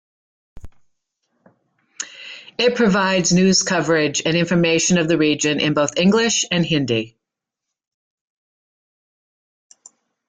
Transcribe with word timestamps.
It 2.57 2.73
provides 2.75 3.31
news 3.31 3.61
coverage 3.61 4.23
and 4.25 4.35
information 4.35 4.97
of 4.97 5.07
the 5.07 5.15
region 5.19 5.59
in 5.59 5.75
both 5.75 5.95
English 5.99 6.43
and 6.49 6.65
Hindi. 6.65 7.15